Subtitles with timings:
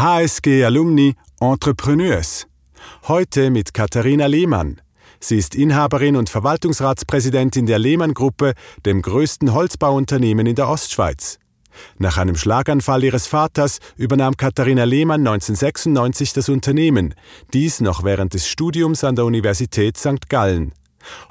[0.00, 2.46] HSG Alumni Entrepreneurs.
[3.06, 4.80] Heute mit Katharina Lehmann.
[5.20, 8.54] Sie ist Inhaberin und Verwaltungsratspräsidentin der Lehmann Gruppe,
[8.86, 11.38] dem größten Holzbauunternehmen in der Ostschweiz.
[11.98, 17.14] Nach einem Schlaganfall ihres Vaters übernahm Katharina Lehmann 1996 das Unternehmen,
[17.52, 20.30] dies noch während des Studiums an der Universität St.
[20.30, 20.72] Gallen.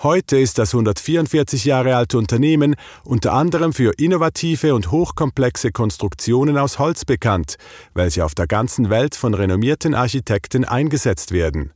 [0.03, 6.79] Heute ist das 144 Jahre alte Unternehmen unter anderem für innovative und hochkomplexe Konstruktionen aus
[6.79, 7.55] Holz bekannt,
[7.93, 11.73] welche auf der ganzen Welt von renommierten Architekten eingesetzt werden.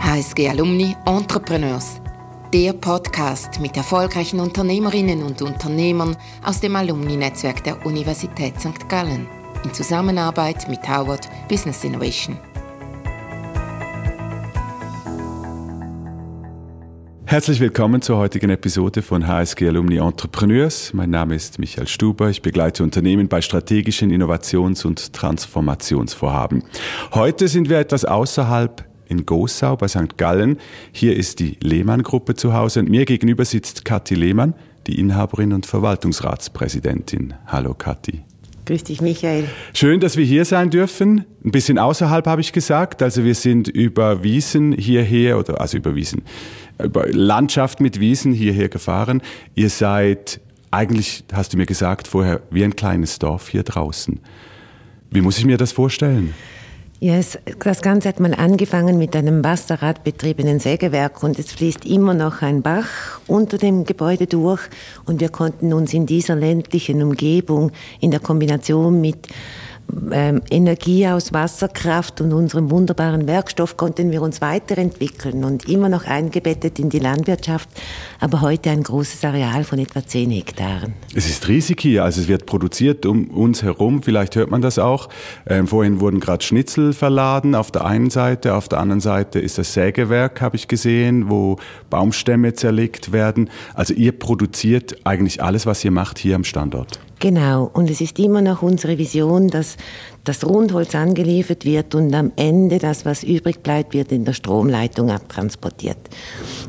[0.00, 2.00] HSG Alumni Entrepreneurs,
[2.52, 8.88] der Podcast mit erfolgreichen Unternehmerinnen und Unternehmern aus dem Alumni-Netzwerk der Universität St.
[8.88, 9.26] Gallen
[9.64, 12.38] in Zusammenarbeit mit Howard Business Innovation.
[17.26, 20.92] Herzlich willkommen zur heutigen Episode von HSG Alumni Entrepreneurs.
[20.92, 22.28] Mein Name ist Michael Stuber.
[22.28, 26.62] Ich begleite Unternehmen bei strategischen Innovations- und Transformationsvorhaben.
[27.14, 30.18] Heute sind wir etwas außerhalb in Gossau bei St.
[30.18, 30.58] Gallen.
[30.92, 34.54] Hier ist die Lehmann-Gruppe zu Hause und mir gegenüber sitzt Kathi Lehmann,
[34.86, 37.34] die Inhaberin und Verwaltungsratspräsidentin.
[37.46, 38.22] Hallo Kathi.
[38.66, 39.44] Grüß dich, Michael.
[39.74, 41.26] Schön, dass wir hier sein dürfen.
[41.44, 43.02] Ein bisschen außerhalb habe ich gesagt.
[43.02, 46.22] Also wir sind über Wiesen hierher, oder also über Wiesen,
[46.82, 49.22] über Landschaft mit Wiesen hierher gefahren.
[49.54, 54.20] Ihr seid eigentlich, hast du mir gesagt vorher, wie ein kleines Dorf hier draußen.
[55.10, 56.34] Wie muss ich mir das vorstellen?
[57.00, 62.14] Ja, es, das Ganze hat mal angefangen mit einem wasserradbetriebenen Sägewerk und es fließt immer
[62.14, 64.62] noch ein Bach unter dem Gebäude durch
[65.04, 69.28] und wir konnten uns in dieser ländlichen Umgebung in der Kombination mit
[70.50, 76.78] Energie aus Wasserkraft und unserem wunderbaren Werkstoff konnten wir uns weiterentwickeln und immer noch eingebettet
[76.78, 77.68] in die Landwirtschaft,
[78.20, 80.94] aber heute ein großes Areal von etwa 10 Hektaren.
[81.14, 84.78] Es ist riesig hier, also es wird produziert um uns herum, vielleicht hört man das
[84.78, 85.08] auch.
[85.46, 89.58] Ähm, vorhin wurden gerade Schnitzel verladen auf der einen Seite, auf der anderen Seite ist
[89.58, 91.56] das Sägewerk, habe ich gesehen, wo
[91.90, 93.50] Baumstämme zerlegt werden.
[93.74, 97.00] Also ihr produziert eigentlich alles, was ihr macht hier am Standort.
[97.20, 99.76] Genau, und es ist immer noch unsere Vision, dass
[100.24, 105.10] das Rundholz angeliefert wird und am Ende das, was übrig bleibt, wird in der Stromleitung
[105.10, 105.98] abtransportiert.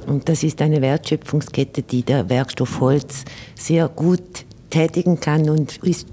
[0.07, 3.25] Und das ist eine Wertschöpfungskette, die der Werkstoff Holz
[3.56, 6.07] sehr gut tätigen kann und ist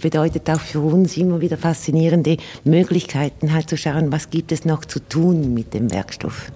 [0.00, 4.84] bedeutet auch für uns immer wieder faszinierende Möglichkeiten, halt zu schauen, was gibt es noch
[4.84, 6.52] zu tun mit dem Werkstoff.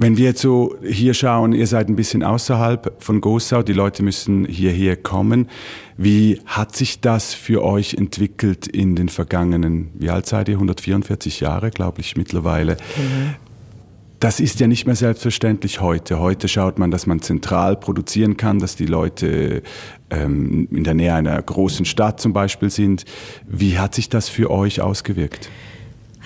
[0.00, 4.04] Wenn wir jetzt so hier schauen, ihr seid ein bisschen außerhalb von Gossau, die Leute
[4.04, 5.48] müssen hierher kommen.
[5.96, 10.54] Wie hat sich das für euch entwickelt in den vergangenen, wie alt seid ihr?
[10.54, 12.74] 144 Jahre, glaube ich, mittlerweile.
[12.74, 13.34] Mhm.
[14.20, 16.20] Das ist ja nicht mehr selbstverständlich heute.
[16.20, 19.64] Heute schaut man, dass man zentral produzieren kann, dass die Leute
[20.10, 23.04] ähm, in der Nähe einer großen Stadt zum Beispiel sind.
[23.48, 25.50] Wie hat sich das für euch ausgewirkt?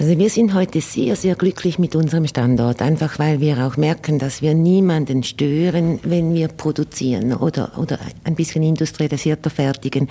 [0.03, 4.19] Also wir sind heute sehr, sehr glücklich mit unserem Standort, einfach weil wir auch merken,
[4.19, 10.09] dass wir niemanden stören, wenn wir produzieren oder, oder ein bisschen industrialisierter fertigen.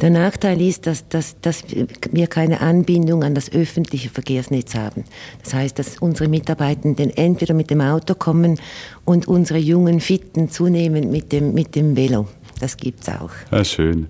[0.00, 1.64] Der Nachteil ist, dass, dass, dass
[2.10, 5.04] wir keine Anbindung an das öffentliche Verkehrsnetz haben.
[5.44, 8.58] Das heißt, dass unsere Mitarbeitenden entweder mit dem Auto kommen
[9.04, 12.26] und unsere jungen Fitten zunehmend mit dem, mit dem Velo.
[12.58, 13.32] Das gibt's auch.
[13.52, 14.08] Ja, schön.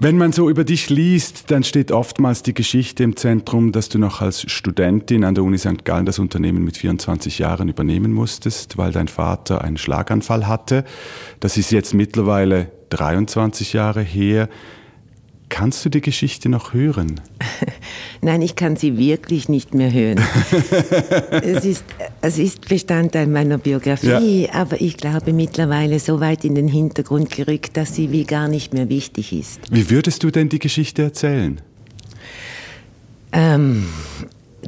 [0.00, 3.98] Wenn man so über dich liest, dann steht oftmals die Geschichte im Zentrum, dass du
[3.98, 5.84] noch als Studentin an der Uni St.
[5.84, 10.84] Gallen das Unternehmen mit 24 Jahren übernehmen musstest, weil dein Vater einen Schlaganfall hatte.
[11.38, 14.48] Das ist jetzt mittlerweile 23 Jahre her.
[15.54, 17.20] Kannst du die Geschichte noch hören?
[18.22, 20.18] Nein, ich kann sie wirklich nicht mehr hören.
[21.30, 21.84] es, ist,
[22.22, 24.52] es ist Bestandteil meiner Biografie, ja.
[24.52, 28.74] aber ich glaube mittlerweile so weit in den Hintergrund gerückt, dass sie wie gar nicht
[28.74, 29.60] mehr wichtig ist.
[29.70, 31.60] Wie würdest du denn die Geschichte erzählen?
[33.30, 33.86] Ähm,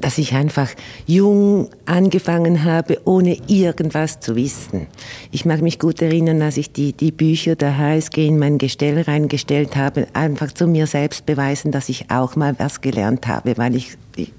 [0.01, 0.71] dass ich einfach
[1.07, 4.87] jung angefangen habe, ohne irgendwas zu wissen.
[5.31, 9.01] Ich mag mich gut erinnern, als ich die, die Bücher der HSG in mein Gestell
[9.03, 13.75] reingestellt habe, einfach zu mir selbst beweisen, dass ich auch mal was gelernt habe, weil
[13.75, 14.33] ich, ich,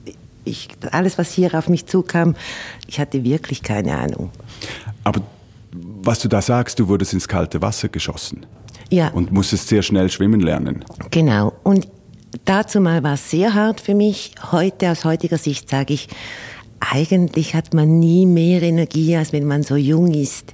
[0.45, 2.35] ich alles, was hier auf mich zukam,
[2.87, 4.31] ich hatte wirklich keine Ahnung.
[5.03, 5.21] Aber
[5.71, 8.45] was du da sagst, du wurdest ins kalte Wasser geschossen.
[8.89, 9.09] Ja.
[9.09, 10.85] Und musstest sehr schnell schwimmen lernen.
[11.11, 11.53] Genau.
[11.63, 11.87] Und
[12.45, 14.33] Dazu mal war es sehr hart für mich.
[14.51, 16.07] Heute, aus heutiger Sicht sage ich,
[16.79, 20.53] eigentlich hat man nie mehr Energie, als wenn man so jung ist,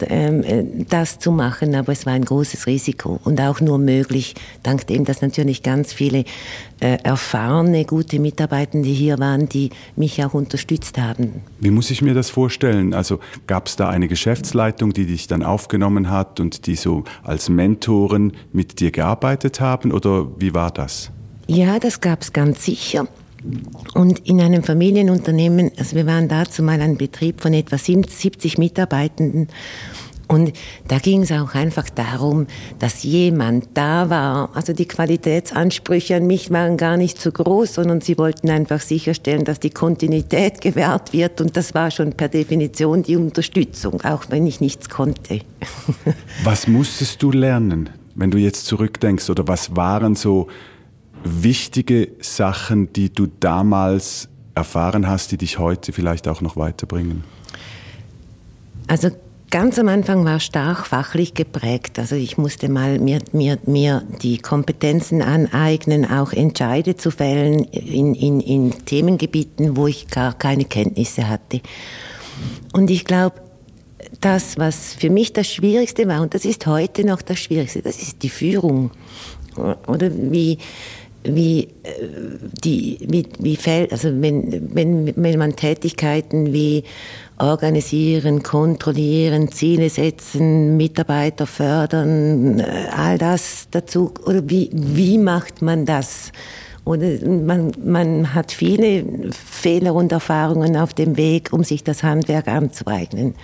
[0.00, 1.74] ähm, äh, das zu machen.
[1.74, 5.92] Aber es war ein großes Risiko und auch nur möglich, dank dem, dass natürlich ganz
[5.92, 6.24] viele
[6.80, 11.42] äh, erfahrene, gute Mitarbeitende hier waren, die mich auch unterstützt haben.
[11.60, 12.94] Wie muss ich mir das vorstellen?
[12.94, 17.48] Also gab es da eine Geschäftsleitung, die dich dann aufgenommen hat und die so als
[17.48, 21.10] Mentoren mit dir gearbeitet haben oder wie war das?
[21.48, 23.08] Ja, das gab es ganz sicher.
[23.94, 29.48] Und in einem Familienunternehmen, also wir waren dazu mal ein Betrieb von etwa 70 Mitarbeitenden
[30.28, 30.52] und
[30.86, 32.46] da ging es auch einfach darum,
[32.78, 34.50] dass jemand da war.
[34.54, 39.44] Also die Qualitätsansprüche an mich waren gar nicht so groß, sondern sie wollten einfach sicherstellen,
[39.44, 41.40] dass die Kontinuität gewährt wird.
[41.40, 45.40] Und das war schon per Definition die Unterstützung, auch wenn ich nichts konnte.
[46.44, 49.30] Was musstest du lernen, wenn du jetzt zurückdenkst?
[49.30, 50.48] Oder was waren so
[51.42, 57.24] wichtige Sachen, die du damals erfahren hast, die dich heute vielleicht auch noch weiterbringen?
[58.86, 59.10] Also
[59.50, 61.98] Ganz am Anfang war stark fachlich geprägt.
[61.98, 68.14] Also ich musste mal mir, mir, mir die Kompetenzen aneignen, auch Entscheide zu fällen in,
[68.14, 71.62] in, in Themengebieten, wo ich gar keine Kenntnisse hatte.
[72.74, 73.40] Und ich glaube,
[74.20, 78.02] das, was für mich das Schwierigste war, und das ist heute noch das Schwierigste, das
[78.02, 78.90] ist die Führung.
[79.86, 80.58] Oder wie,
[81.24, 81.90] wie äh,
[82.64, 86.84] die wie, wie fällt also wenn, wenn, wenn man Tätigkeiten wie
[87.38, 95.86] organisieren, kontrollieren, Ziele setzen, Mitarbeiter fördern, äh, all das dazu oder wie wie macht man
[95.86, 96.32] das?
[96.84, 102.48] Oder man, man hat viele Fehler und Erfahrungen auf dem Weg, um sich das Handwerk
[102.48, 103.34] anzueignen.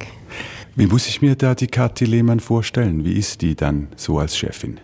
[0.76, 3.04] Wie muss ich mir da die Kathi Lehmann vorstellen?
[3.04, 4.80] Wie ist die dann so als Chefin?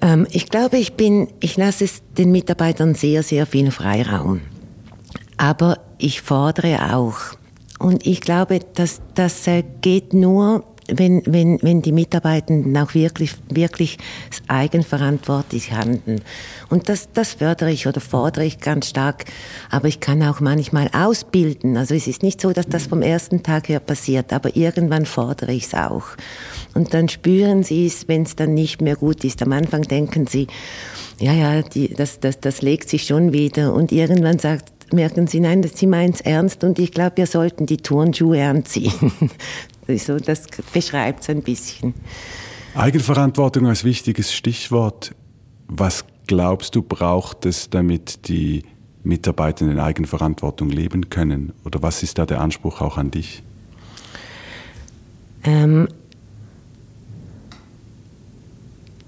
[0.00, 4.42] Ähm, ich glaube, ich bin, ich lasse es den Mitarbeitern sehr, sehr viel Freiraum.
[5.36, 7.16] Aber ich fordere auch.
[7.78, 13.32] Und ich glaube, dass das äh, geht nur, wenn, wenn, wenn die Mitarbeitenden auch wirklich,
[13.48, 13.98] wirklich
[14.48, 16.20] eigenverantwortlich handeln.
[16.68, 19.24] Und das, das fördere ich oder fordere ich ganz stark.
[19.70, 21.76] Aber ich kann auch manchmal ausbilden.
[21.76, 25.52] Also es ist nicht so, dass das vom ersten Tag her passiert, aber irgendwann fordere
[25.52, 26.04] ich es auch.
[26.74, 29.42] Und dann spüren sie es, wenn es dann nicht mehr gut ist.
[29.42, 30.48] Am Anfang denken sie,
[31.18, 33.72] ja, ja, die, das, das, das legt sich schon wieder.
[33.72, 37.66] Und irgendwann sagt, merken sie, nein, sie meint es ernst und ich glaube, wir sollten
[37.66, 39.12] die Turnschuhe anziehen.
[39.86, 41.94] So, das beschreibt es ein bisschen.
[42.74, 45.14] Eigenverantwortung als wichtiges Stichwort.
[45.68, 48.64] Was glaubst du, braucht es, damit die
[49.02, 51.52] Mitarbeitenden Eigenverantwortung leben können?
[51.64, 53.42] Oder was ist da der Anspruch auch an dich?
[55.44, 55.88] Ähm,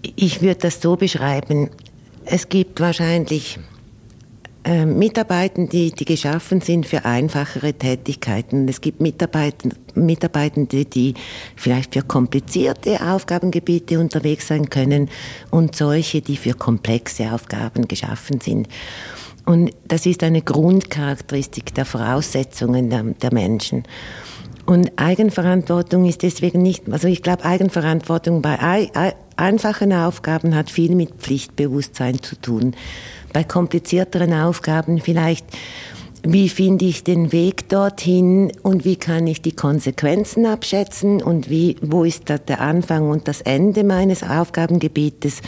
[0.03, 1.71] ich würde das so beschreiben.
[2.25, 3.59] Es gibt wahrscheinlich
[4.67, 8.69] Mitarbeitende, die, die geschaffen sind für einfachere Tätigkeiten.
[8.69, 11.15] Es gibt Mitarbeitende, Mitarbeitende, die
[11.55, 15.09] vielleicht für komplizierte Aufgabengebiete unterwegs sein können
[15.51, 18.69] und solche, die für komplexe Aufgaben geschaffen sind.
[19.45, 23.85] Und das ist eine Grundcharakteristik der Voraussetzungen der, der Menschen.
[24.67, 28.59] Und Eigenverantwortung ist deswegen nicht, also ich glaube, Eigenverantwortung bei
[29.37, 32.75] einfachen Aufgaben hat viel mit Pflichtbewusstsein zu tun
[33.37, 35.45] bei komplizierteren Aufgaben vielleicht,
[36.23, 41.77] wie finde ich den Weg dorthin und wie kann ich die Konsequenzen abschätzen und wie,
[41.83, 45.43] wo ist da der Anfang und das Ende meines Aufgabengebietes.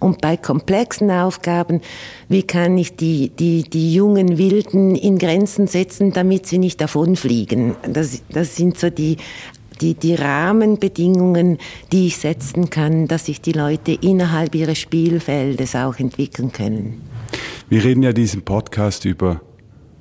[0.00, 1.80] Und bei komplexen Aufgaben,
[2.28, 7.76] wie kann ich die, die, die jungen Wilden in Grenzen setzen, damit sie nicht davonfliegen.
[7.90, 9.16] Das, das sind so die
[9.80, 11.58] die, die Rahmenbedingungen,
[11.92, 17.00] die ich setzen kann, dass sich die Leute innerhalb ihres Spielfeldes auch entwickeln können.
[17.68, 19.40] Wir reden ja in diesem Podcast über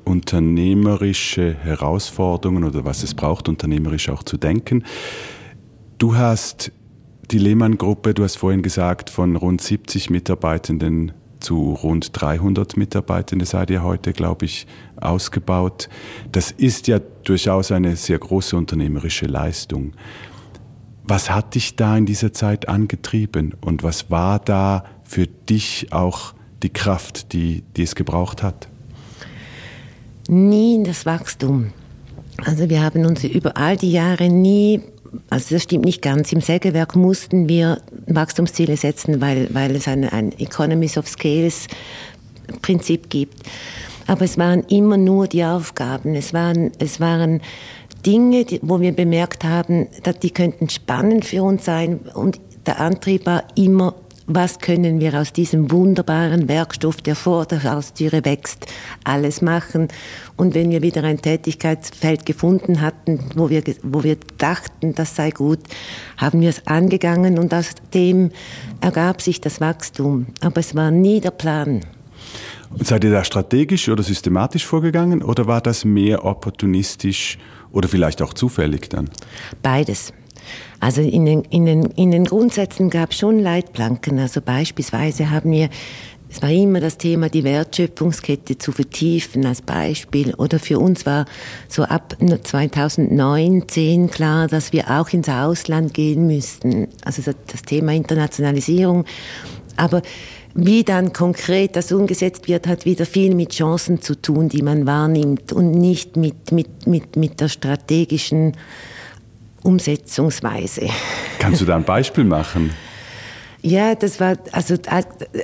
[0.06, 4.84] unternehmerische Herausforderungen oder was es braucht, unternehmerisch auch zu denken.
[5.98, 6.72] Du hast
[7.32, 11.12] die Lehmann-Gruppe, du hast vorhin gesagt, von rund 70 Mitarbeitenden
[11.48, 14.68] zu rund 300 Mitarbeitenden seid ihr heute, glaube ich,
[15.00, 15.88] ausgebaut.
[16.34, 19.94] Das ist ja durchaus eine sehr große unternehmerische Leistung.
[21.06, 26.34] Was hat dich da in dieser Zeit angetrieben und was war da für dich auch
[26.64, 28.68] die Kraft, die, die es gebraucht hat?
[30.28, 31.72] Nie das Wachstum.
[32.44, 34.82] Also wir haben uns über all die Jahre nie
[35.30, 36.32] also das stimmt nicht ganz.
[36.32, 41.68] Im Sägewerk mussten wir Wachstumsziele setzen, weil, weil es ein, ein Economies of Scales
[42.62, 43.44] Prinzip gibt.
[44.08, 46.16] Aber es waren immer nur die Aufgaben.
[46.16, 47.42] Es waren, es waren
[48.06, 52.00] Dinge, die, wo wir bemerkt haben, dass die könnten spannend für uns sein.
[52.14, 53.96] Und der Antrieb war immer
[54.28, 58.68] was können wir aus diesem wunderbaren Werkstoff, der vor der Haustüre wächst,
[59.06, 59.88] alles machen.
[60.36, 65.32] Und wenn wir wieder ein Tätigkeitsfeld gefunden hatten, wo wir, wo wir dachten, das sei
[65.32, 65.60] gut,
[66.18, 68.32] haben wir es angegangen und aus dem
[68.82, 70.28] ergab sich das Wachstum.
[70.42, 71.82] Aber es war nie der Plan.
[72.72, 77.38] Und seid ihr da strategisch oder systematisch vorgegangen oder war das mehr opportunistisch
[77.72, 79.10] oder vielleicht auch zufällig dann?
[79.64, 80.12] Beides.
[80.80, 84.20] Also in den, in den, in den Grundsätzen gab es schon Leitplanken.
[84.20, 85.70] Also beispielsweise haben wir
[86.30, 90.34] es war immer das Thema, die Wertschöpfungskette zu vertiefen als Beispiel.
[90.36, 91.26] Oder für uns war
[91.70, 96.90] so ab 2009, klar, dass wir auch ins Ausland gehen müssten.
[97.06, 99.06] Also das Thema Internationalisierung.
[99.78, 100.02] Aber
[100.54, 104.86] wie dann konkret das umgesetzt wird, hat wieder viel mit Chancen zu tun, die man
[104.86, 108.54] wahrnimmt und nicht mit, mit, mit, mit der strategischen
[109.68, 110.88] Umsetzungsweise.
[111.40, 112.72] Kannst du da ein Beispiel machen?
[113.62, 114.76] Ja, das war also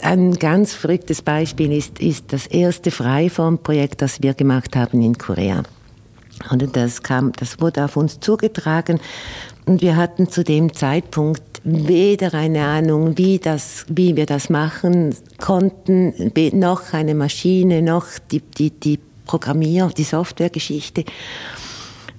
[0.02, 5.64] ein ganz verrücktes Beispiel ist, ist das erste Freiformprojekt, das wir gemacht haben in Korea.
[6.50, 9.00] Und das kam, das wurde auf uns zugetragen
[9.66, 15.16] und wir hatten zu dem Zeitpunkt weder eine Ahnung, wie das, wie wir das machen
[15.40, 16.14] konnten,
[16.54, 21.06] noch eine Maschine, noch die, die, die Programmier, die Softwaregeschichte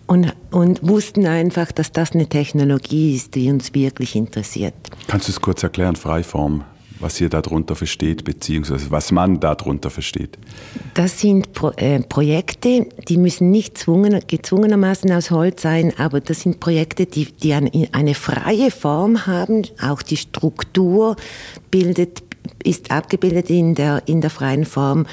[0.06, 4.74] und, und wussten einfach, dass das eine Technologie ist, die uns wirklich interessiert.
[5.06, 6.64] Kannst du es kurz erklären, Freiform?
[7.04, 10.38] was ihr darunter versteht, beziehungsweise was man darunter versteht?
[10.94, 16.40] Das sind Pro äh, Projekte, die müssen nicht zwungen, gezwungenermaßen aus Holz sein, aber das
[16.40, 19.62] sind Projekte, die, die eine, eine freie Form haben.
[19.82, 21.16] Auch die Struktur
[21.70, 22.22] bildet,
[22.62, 25.06] ist abgebildet in der, in der freien Form.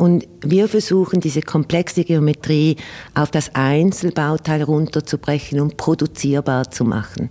[0.00, 2.76] Und wir versuchen, diese komplexe Geometrie
[3.14, 7.28] auf das Einzelbauteil runterzubrechen und produzierbar zu machen.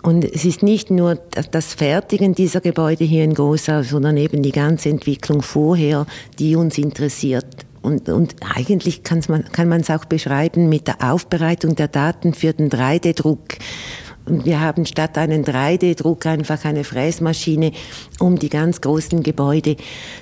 [0.00, 1.16] Und es ist nicht nur
[1.50, 6.06] das Fertigen dieser Gebäude hier in Gosau, sondern eben die ganze Entwicklung vorher,
[6.38, 7.66] die uns interessiert.
[7.82, 12.52] Und, und eigentlich man, kann man es auch beschreiben mit der Aufbereitung der Daten für
[12.52, 13.58] den 3D-Druck.
[14.30, 17.72] Wir haben statt einen 3D-Druck einfach eine Fräsmaschine,
[18.18, 19.76] um die ganz großen Gebäude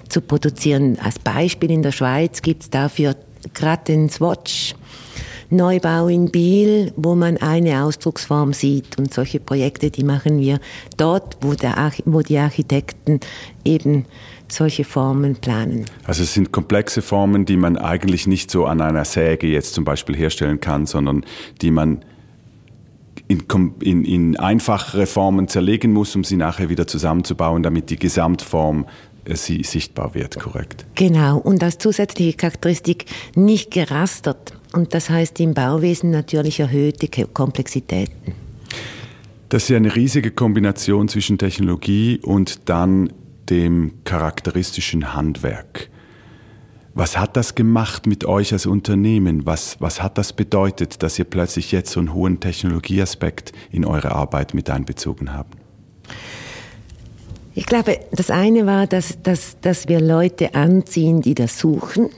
[0.08, 0.98] zu produzieren.
[1.02, 3.16] Als Beispiel in der Schweiz gibt es dafür
[3.54, 4.74] gerade den Swatch.
[5.50, 8.98] Neubau in Biel, wo man eine Ausdrucksform sieht.
[8.98, 10.60] Und solche Projekte, die machen wir
[10.98, 13.20] dort, wo, der, wo die Architekten
[13.64, 14.04] eben
[14.48, 15.86] solche Formen planen.
[16.04, 19.84] Also es sind komplexe Formen, die man eigentlich nicht so an einer Säge jetzt zum
[19.84, 21.24] Beispiel herstellen kann, sondern
[21.62, 22.04] die man
[23.28, 23.44] in,
[23.80, 28.86] in, in einfachere Formen zerlegen muss, um sie nachher wieder zusammenzubauen, damit die Gesamtform
[29.24, 30.86] äh, sie sichtbar wird, korrekt.
[30.94, 33.04] Genau, und als zusätzliche Charakteristik
[33.36, 34.54] nicht gerastert.
[34.72, 38.34] Und das heißt im Bauwesen natürlich erhöhte Komplexitäten.
[39.50, 43.12] Das ist ja eine riesige Kombination zwischen Technologie und dann
[43.48, 45.88] dem charakteristischen Handwerk.
[46.98, 49.46] Was hat das gemacht mit euch als Unternehmen?
[49.46, 54.10] Was, was hat das bedeutet, dass ihr plötzlich jetzt so einen hohen Technologieaspekt in eure
[54.10, 55.54] Arbeit mit einbezogen habt?
[57.54, 62.08] Ich glaube, das eine war, dass, dass, dass wir Leute anziehen, die das suchen.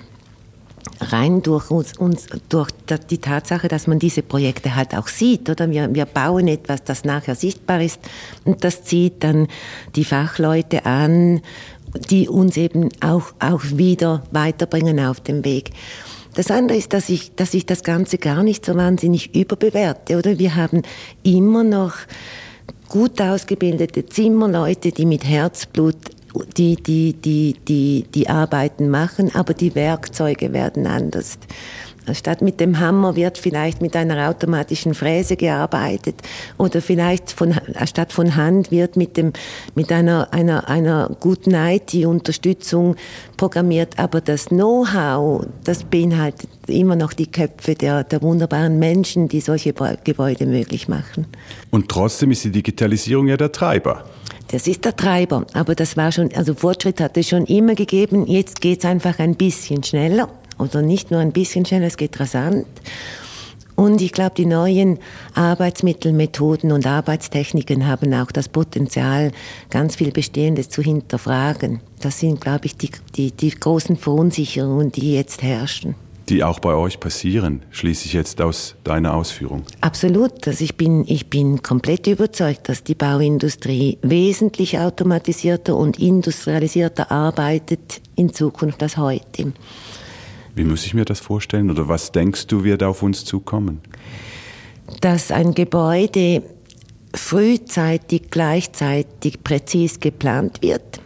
[0.99, 2.71] Rein durch uns, uns, durch
[3.11, 5.71] die Tatsache, dass man diese Projekte halt auch sieht, oder?
[5.71, 8.01] Wir, wir bauen etwas, das nachher sichtbar ist,
[8.45, 9.47] und das zieht dann
[9.95, 11.43] die Fachleute an
[12.11, 15.70] die uns eben auch, auch wieder weiterbringen auf dem Weg.
[16.35, 20.38] Das andere ist, dass ich, dass ich das Ganze gar nicht so wahnsinnig überbewerte, oder?
[20.38, 20.82] Wir haben
[21.23, 21.94] immer noch
[22.88, 25.97] gut ausgebildete Zimmerleute, die mit Herzblut
[26.56, 31.38] die, die, die, die, die Arbeiten machen, aber die Werkzeuge werden anders.
[32.14, 36.17] Statt mit dem Hammer wird vielleicht mit einer automatischen Fräse gearbeitet
[36.59, 37.55] oder vielleicht von,
[37.87, 39.33] statt von Hand wird mit, dem,
[39.75, 42.97] mit einer, einer, einer guten IT-Unterstützung
[43.37, 43.99] programmiert.
[43.99, 49.73] Aber das Know-how, das beinhaltet immer noch die Köpfe der, der wunderbaren Menschen, die solche
[50.05, 51.26] Gebäude möglich machen.
[51.71, 54.05] Und trotzdem ist die Digitalisierung ja der Treiber.
[54.52, 55.47] Das ist der Treiber.
[55.52, 58.26] Aber das war schon, also Fortschritt hat es schon immer gegeben.
[58.26, 60.29] Jetzt geht es einfach ein bisschen schneller.
[60.61, 62.67] Oder nicht nur ein bisschen schneller, es geht rasant.
[63.76, 64.99] Und ich glaube, die neuen
[65.35, 69.33] Arbeitsmittel, Methoden und Arbeitstechniken haben auch das Potenzial,
[69.71, 71.81] ganz viel Bestehendes zu hinterfragen.
[72.00, 75.95] Das sind, glaube ich, die, die, die großen Verunsicherungen, die jetzt herrschen
[76.31, 79.64] die auch bei euch passieren, schließe ich jetzt aus deiner Ausführung.
[79.81, 80.47] Absolut.
[80.47, 88.00] Also ich, bin, ich bin komplett überzeugt, dass die Bauindustrie wesentlich automatisierter und industrialisierter arbeitet
[88.14, 89.52] in Zukunft als heute.
[90.61, 93.81] Wie muss ich mir das vorstellen oder was denkst du, wird auf uns zukommen?
[95.00, 96.43] Dass ein Gebäude
[97.14, 101.00] frühzeitig, gleichzeitig präzis geplant wird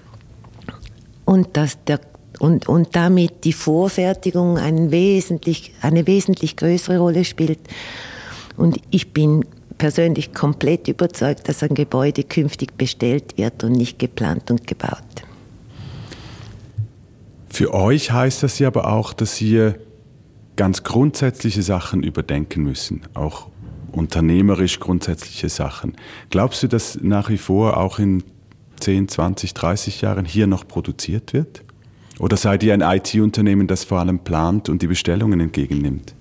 [1.24, 2.00] und dass der
[2.40, 7.60] und, und damit die Vorfertigung eine wesentlich, eine wesentlich größere Rolle spielt.
[8.56, 9.44] Und ich bin
[9.78, 15.22] persönlich komplett überzeugt, dass ein Gebäude künftig bestellt wird und nicht geplant und gebaut.
[17.54, 19.78] Für euch heißt das ja aber auch, dass ihr
[20.56, 23.46] ganz grundsätzliche Sachen überdenken müssen, auch
[23.92, 25.94] unternehmerisch grundsätzliche Sachen.
[26.30, 28.24] Glaubst du, dass nach wie vor auch in
[28.80, 31.62] 10, 20, 30 Jahren hier noch produziert wird?
[32.18, 36.12] Oder seid ihr ein IT-Unternehmen, das vor allem plant und die Bestellungen entgegennimmt?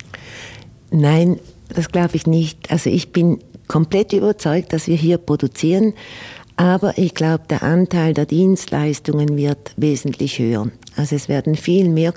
[0.92, 2.70] Nein, das glaube ich nicht.
[2.70, 5.96] Also ich bin komplett überzeugt, dass wir hier produzieren,
[6.56, 10.70] aber ich glaube, der Anteil der Dienstleistungen wird wesentlich höher.
[10.96, 12.14] Also es werden viel mehr,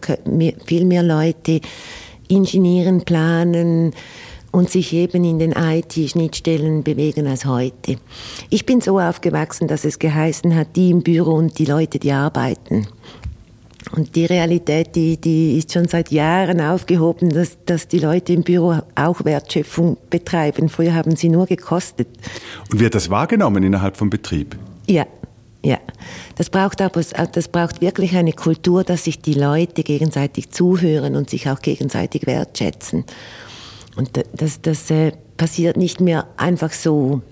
[0.66, 1.60] viel mehr Leute
[2.28, 3.92] ingenieren, planen,
[4.56, 7.96] und sich eben in den IT-Schnittstellen bewegen als heute.
[8.48, 12.12] Ich bin so aufgewachsen, dass es geheißen hat, die im Büro und die Leute, die
[12.12, 12.88] arbeiten.
[13.92, 18.42] Und die Realität, die, die ist schon seit Jahren aufgehoben, dass, dass die Leute im
[18.42, 20.68] Büro auch Wertschöpfung betreiben.
[20.68, 22.08] Früher haben sie nur gekostet.
[22.70, 24.56] Und wird das wahrgenommen innerhalb vom Betrieb?
[24.88, 25.06] Ja,
[25.64, 25.78] ja.
[26.34, 31.30] Das braucht aber, das braucht wirklich eine Kultur, dass sich die Leute gegenseitig zuhören und
[31.30, 33.04] sich auch gegenseitig wertschätzen.
[33.96, 37.22] Und das, das äh, passiert nicht mehr einfach so.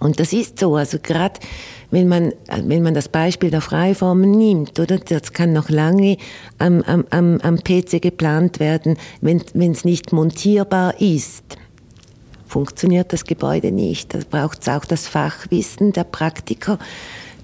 [0.00, 0.76] Und das ist so.
[0.76, 1.40] Also gerade
[1.90, 2.32] wenn man,
[2.64, 6.16] wenn man das Beispiel der Freiformen nimmt, oder das kann noch lange
[6.58, 11.58] am, am, am PC geplant werden, wenn es nicht montierbar ist
[12.48, 14.14] funktioniert das Gebäude nicht.
[14.14, 16.78] Da braucht es auch das Fachwissen der Praktiker,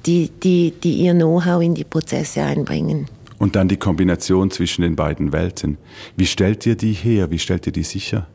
[0.07, 3.07] die, die, die ihr Know-how in die Prozesse einbringen.
[3.39, 5.77] Und dann die Kombination zwischen den beiden Welten.
[6.17, 7.31] Wie stellt ihr die her?
[7.31, 8.27] Wie stellt ihr die sicher?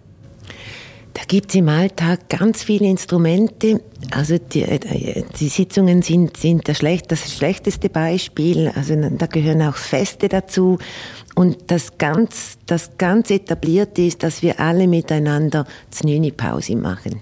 [1.20, 3.82] Da gibt es im Alltag ganz viele Instrumente.
[4.12, 8.72] Also die, äh, die Sitzungen sind, sind das, schlecht, das schlechteste Beispiel.
[8.74, 10.78] Also da gehören auch Feste dazu.
[11.36, 17.20] Und das ganz, das ganz etablierte ist, dass wir alle miteinander Znüni-Pause machen.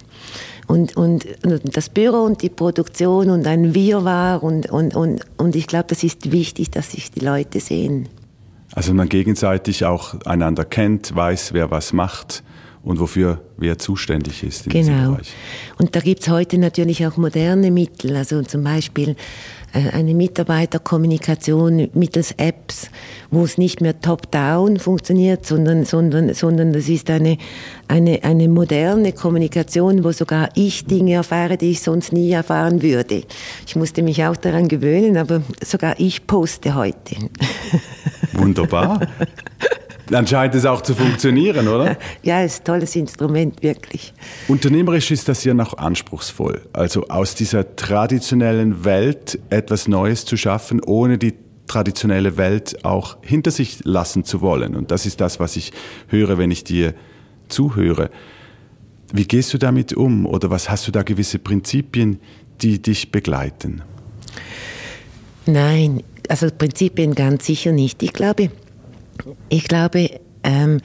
[0.68, 5.56] Und, und, und das Büro und die Produktion und ein Wirrwarr und, und, und, und
[5.56, 8.08] ich glaube, das ist wichtig, dass sich die Leute sehen.
[8.74, 12.44] Also man gegenseitig auch einander kennt, weiß, wer was macht
[12.82, 14.86] und wofür wer zuständig ist in genau.
[14.86, 15.34] diesem Bereich.
[15.78, 19.16] Und da gibt es heute natürlich auch moderne Mittel, also zum Beispiel
[19.72, 22.90] äh, eine Mitarbeiterkommunikation mittels Apps,
[23.30, 27.36] wo es nicht mehr top-down funktioniert, sondern, sondern, sondern das ist eine,
[27.88, 33.24] eine, eine moderne Kommunikation, wo sogar ich Dinge erfahre, die ich sonst nie erfahren würde.
[33.66, 37.16] Ich musste mich auch daran gewöhnen, aber sogar ich poste heute.
[38.32, 39.00] Wunderbar.
[40.10, 41.96] Dann scheint es auch zu funktionieren, oder?
[42.22, 44.12] Ja, ist ein tolles Instrument, wirklich.
[44.48, 46.62] Unternehmerisch ist das ja noch anspruchsvoll.
[46.72, 51.34] Also aus dieser traditionellen Welt etwas Neues zu schaffen, ohne die
[51.66, 54.74] traditionelle Welt auch hinter sich lassen zu wollen.
[54.74, 55.72] Und das ist das, was ich
[56.08, 56.94] höre, wenn ich dir
[57.48, 58.10] zuhöre.
[59.12, 60.26] Wie gehst du damit um?
[60.26, 62.20] Oder was hast du da gewisse Prinzipien,
[62.60, 63.82] die dich begleiten?
[65.46, 68.02] Nein, also Prinzipien ganz sicher nicht.
[68.02, 68.50] Ich glaube,
[69.48, 70.80] ich glaube, ähm,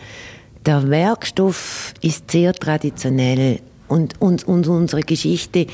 [0.65, 5.67] der Werkstoff ist sehr traditionell und, und, und unsere Geschichte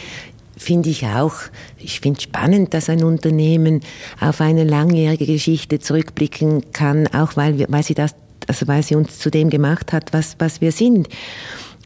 [0.58, 1.36] finde ich auch,
[1.78, 3.82] ich finde spannend, dass ein Unternehmen
[4.20, 8.14] auf eine langjährige Geschichte zurückblicken kann, auch weil, wir, weil sie das,
[8.48, 11.08] also weil sie uns zu dem gemacht hat, was, was wir sind.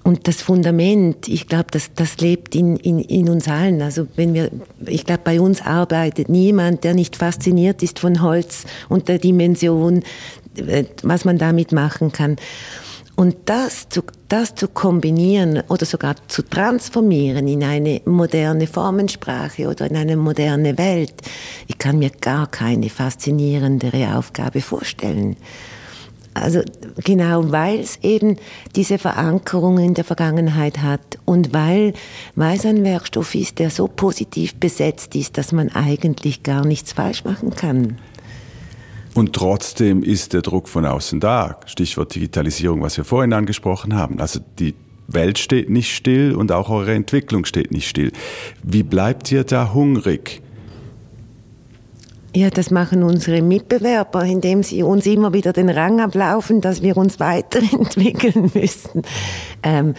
[0.03, 3.81] Und das Fundament, ich glaube, das, das lebt in, in, in uns allen.
[3.81, 4.49] Also wenn wir,
[4.85, 10.03] ich glaube, bei uns arbeitet niemand, der nicht fasziniert ist von Holz und der Dimension,
[11.03, 12.37] was man damit machen kann.
[13.15, 19.85] Und das zu, das zu kombinieren oder sogar zu transformieren in eine moderne Formensprache oder
[19.85, 21.13] in eine moderne Welt,
[21.67, 25.35] ich kann mir gar keine faszinierendere Aufgabe vorstellen.
[26.33, 26.61] Also
[27.03, 28.37] genau, weil es eben
[28.75, 31.93] diese Verankerung in der Vergangenheit hat und weil,
[32.35, 36.93] weil es ein Werkstoff ist, der so positiv besetzt ist, dass man eigentlich gar nichts
[36.93, 37.99] falsch machen kann.
[39.13, 41.59] Und trotzdem ist der Druck von außen da.
[41.65, 44.19] Stichwort Digitalisierung, was wir vorhin angesprochen haben.
[44.19, 44.73] Also die
[45.07, 48.11] Welt steht nicht still und auch eure Entwicklung steht nicht still.
[48.63, 50.41] Wie bleibt ihr da hungrig?
[52.35, 56.97] Ja, das machen unsere Mitbewerber, indem sie uns immer wieder den Rang ablaufen, dass wir
[56.97, 59.03] uns weiterentwickeln müssen.
[59.61, 59.93] Ähm,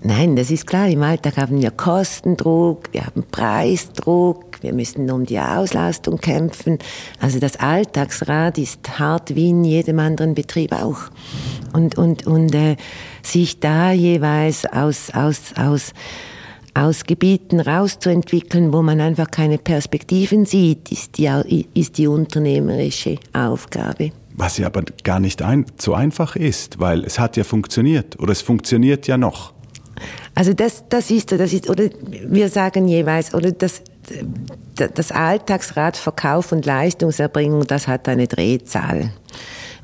[0.00, 0.86] nein, das ist klar.
[0.86, 6.78] Im Alltag haben wir Kostendruck, wir haben Preisdruck, wir müssen um die Auslastung kämpfen.
[7.20, 11.10] Also das Alltagsrad ist hart wie in jedem anderen Betrieb auch.
[11.72, 12.76] Und, und, und äh,
[13.24, 15.92] sich da jeweils aus, aus, aus
[16.74, 24.12] aus Gebieten rauszuentwickeln, wo man einfach keine Perspektiven sieht, ist die, ist die unternehmerische Aufgabe.
[24.34, 28.32] Was ja aber gar nicht ein, so einfach ist, weil es hat ja funktioniert oder
[28.32, 29.52] es funktioniert ja noch.
[30.34, 31.90] Also das, das ist, das ist, oder
[32.26, 33.82] wir sagen jeweils, oder das,
[34.94, 39.10] das Alltagsrad Verkauf und Leistungserbringung, das hat eine Drehzahl.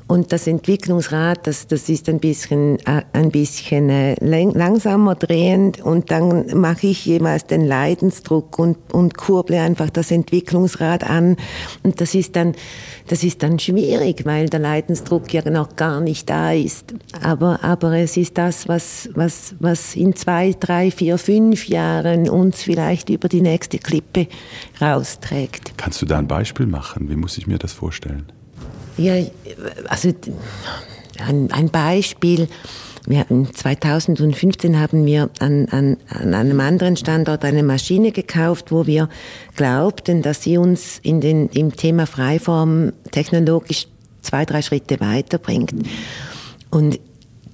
[0.07, 6.11] Und das Entwicklungsrad, das, das ist ein bisschen, äh, ein bisschen äh, langsamer drehend und
[6.11, 11.35] dann mache ich jemals den Leidensdruck und, und kurble einfach das Entwicklungsrad an.
[11.83, 12.55] Und das ist dann,
[13.07, 16.93] das ist dann schwierig, weil der Leidensdruck ja noch gar nicht da ist.
[17.21, 22.63] Aber, aber es ist das, was, was, was in zwei, drei, vier, fünf Jahren uns
[22.63, 24.27] vielleicht über die nächste Klippe
[24.79, 25.73] rausträgt.
[25.75, 27.09] Kannst du da ein Beispiel machen?
[27.09, 28.31] Wie muss ich mir das vorstellen?
[28.97, 29.13] Ja,
[29.87, 30.11] also
[31.19, 32.47] ein, ein Beispiel.
[33.05, 38.85] Wir hatten 2015 haben wir an, an, an einem anderen Standort eine Maschine gekauft, wo
[38.85, 39.07] wir
[39.55, 43.87] glaubten, dass sie uns in den, im Thema Freiform technologisch
[44.21, 45.73] zwei, drei Schritte weiterbringt.
[46.69, 46.99] Und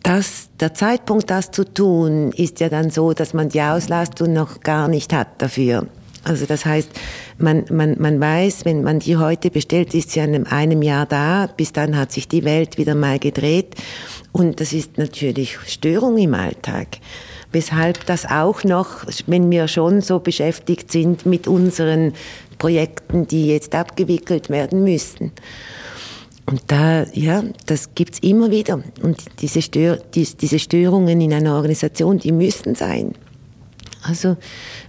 [0.01, 4.61] das, der Zeitpunkt, das zu tun, ist ja dann so, dass man die Auslastung noch
[4.61, 5.87] gar nicht hat dafür.
[6.23, 6.89] Also das heißt,
[7.37, 11.47] man, man, man weiß, wenn man die heute bestellt, ist sie in einem Jahr da.
[11.47, 13.75] Bis dann hat sich die Welt wieder mal gedreht.
[14.31, 16.99] Und das ist natürlich Störung im Alltag.
[17.51, 22.13] Weshalb das auch noch, wenn wir schon so beschäftigt sind mit unseren
[22.57, 25.31] Projekten, die jetzt abgewickelt werden müssen.
[26.45, 28.81] Und da, ja, das gibt's immer wieder.
[29.01, 33.13] Und diese, Stör, diese Störungen in einer Organisation, die müssen sein.
[34.03, 34.35] Also,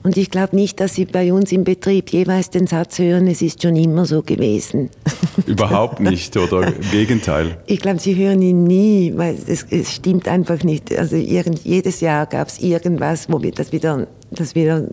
[0.02, 3.42] und ich glaube nicht, dass Sie bei uns im Betrieb jeweils den Satz hören, es
[3.42, 4.90] ist schon immer so gewesen.
[5.46, 7.58] Überhaupt nicht, oder im Gegenteil?
[7.66, 10.96] Ich glaube, Sie hören ihn nie, weil es, es stimmt einfach nicht.
[10.96, 14.88] Also irgend, jedes Jahr gab es irgendwas, wo wir das wieder, das wieder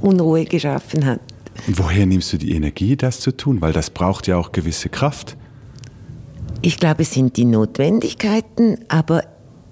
[0.00, 1.20] Unruhe geschaffen hat.
[1.66, 3.60] Und woher nimmst du die Energie, das zu tun?
[3.60, 5.36] Weil das braucht ja auch gewisse Kraft.
[6.62, 9.22] Ich glaube, es sind die Notwendigkeiten, aber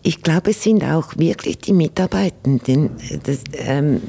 [0.05, 2.91] ich glaube, es sind auch wirklich die Mitarbeitenden.
[3.25, 4.03] Das, ähm,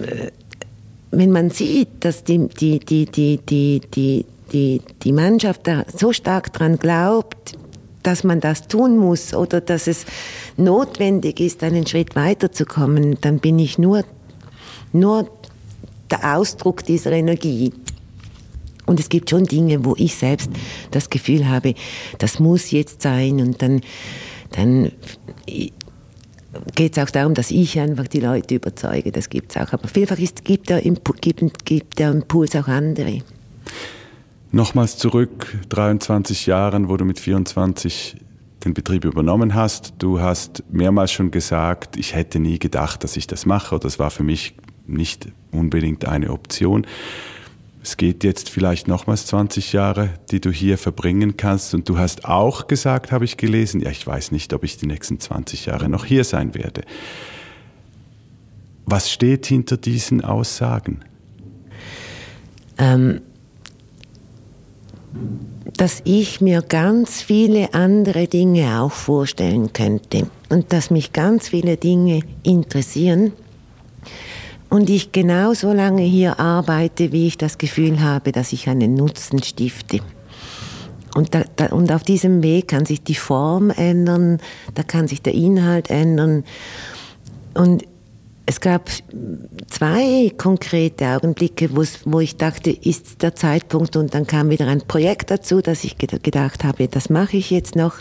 [1.10, 6.12] wenn man sieht, dass die, die, die, die, die, die, die, die Mannschaft da so
[6.12, 7.58] stark daran glaubt,
[8.04, 10.06] dass man das tun muss oder dass es
[10.58, 14.04] notwendig ist, einen Schritt weiterzukommen, dann bin ich nur,
[14.92, 15.30] nur
[16.12, 17.74] der Ausdruck dieser Energie.
[18.86, 20.52] Und es gibt schon Dinge, wo ich selbst
[20.92, 21.74] das Gefühl habe,
[22.20, 23.82] das muss jetzt sein und dann,
[24.52, 24.92] dann
[26.76, 29.12] geht es auch darum, dass ich einfach die Leute überzeuge.
[29.12, 29.74] Das gibt es auch.
[29.74, 33.22] Aber vielfach ist, gibt, der gibt, gibt der Impuls auch andere.
[34.52, 38.18] Nochmals zurück, 23 Jahren, wo du mit 24
[38.64, 39.94] den Betrieb übernommen hast.
[40.00, 43.80] Du hast mehrmals schon gesagt, ich hätte nie gedacht, dass ich das mache.
[43.80, 44.56] Das war für mich
[44.88, 46.86] nicht unbedingt eine Option
[47.86, 51.76] es geht jetzt vielleicht nochmals 20 Jahre, die du hier verbringen kannst.
[51.76, 54.88] Und du hast auch gesagt, habe ich gelesen, ja, ich weiß nicht, ob ich die
[54.88, 56.82] nächsten 20 Jahre noch hier sein werde.
[58.88, 61.02] Was steht hinter diesen Aussagen?
[62.80, 63.22] Ähm,
[65.78, 71.78] dass ich mir ganz viele andere Dinge auch vorstellen könnte und dass mich ganz viele
[71.78, 73.32] Dinge interessieren
[74.76, 78.94] und ich genau so lange hier arbeite, wie ich das Gefühl habe, dass ich einen
[78.94, 80.02] Nutzen stifte.
[81.16, 84.40] Und, da, da, und auf diesem Weg kann sich die Form ändern,
[84.74, 86.44] da kann sich der Inhalt ändern.
[87.54, 87.86] Und
[88.46, 88.90] es gab
[89.70, 95.32] zwei konkrete Augenblicke, wo ich dachte, ist der Zeitpunkt und dann kam wieder ein Projekt
[95.32, 97.96] dazu, dass ich gedacht habe, das mache ich jetzt noch.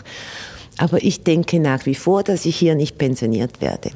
[0.77, 3.91] Aber ich denke nach wie vor, dass ich hier nicht pensioniert werde.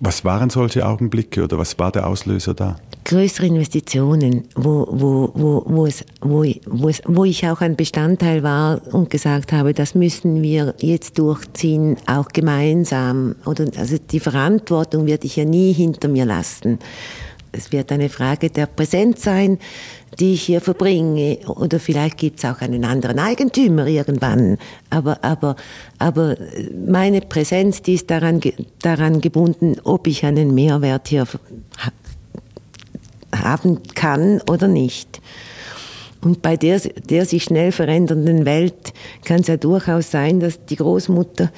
[0.00, 2.76] Was waren solche Augenblicke oder was war der Auslöser da?
[3.04, 8.42] Größere Investitionen, wo, wo, wo, wo, es, wo, wo, es, wo ich auch ein Bestandteil
[8.42, 13.34] war und gesagt habe, das müssen wir jetzt durchziehen, auch gemeinsam.
[13.46, 16.78] Oder, also die Verantwortung werde ich ja nie hinter mir lassen.
[17.52, 19.58] Es wird eine Frage der Präsenz sein,
[20.18, 21.38] die ich hier verbringe.
[21.46, 24.58] Oder vielleicht gibt es auch einen anderen Eigentümer irgendwann.
[24.90, 25.56] Aber, aber,
[25.98, 26.36] aber
[26.86, 28.40] meine Präsenz, die ist daran,
[28.80, 31.26] daran gebunden, ob ich einen Mehrwert hier
[33.34, 35.20] haben kann oder nicht.
[36.20, 38.92] Und bei der, der sich schnell verändernden Welt
[39.24, 41.50] kann es ja durchaus sein, dass die Großmutter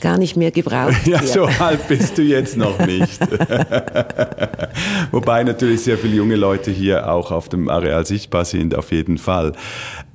[0.00, 1.22] gar nicht mehr gebraucht wird.
[1.22, 3.20] Ja, so alt bist du jetzt noch nicht.
[5.10, 9.18] Wobei natürlich sehr viele junge Leute hier auch auf dem Areal sichtbar sind, auf jeden
[9.18, 9.52] Fall.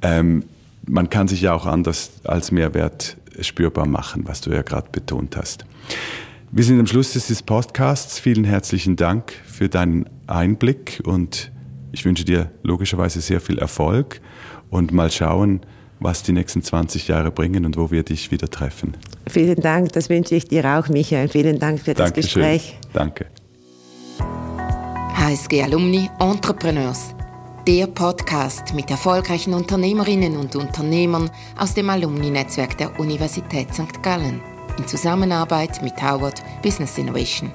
[0.01, 0.43] Ähm,
[0.87, 5.35] man kann sich ja auch anders als Mehrwert spürbar machen, was du ja gerade betont
[5.35, 5.65] hast.
[6.51, 8.19] Wir sind am Schluss dieses Podcasts.
[8.19, 11.51] Vielen herzlichen Dank für deinen Einblick und
[11.91, 14.21] ich wünsche dir logischerweise sehr viel Erfolg
[14.69, 15.61] und mal schauen,
[15.99, 18.97] was die nächsten 20 Jahre bringen und wo wir dich wieder treffen.
[19.27, 21.29] Vielen Dank, das wünsche ich dir auch, Michael.
[21.29, 22.41] Vielen Dank für das Dankeschön.
[22.41, 22.77] Gespräch.
[22.93, 23.27] Danke.
[25.15, 27.15] HSG Alumni Entrepreneurs,
[27.67, 34.03] der Podcast mit erfolgreichen Unternehmerinnen und Unternehmern aus dem Alumni-Netzwerk der Universität St.
[34.03, 34.41] Gallen
[34.77, 37.51] in Zusammenarbeit mit Howard Business Innovation.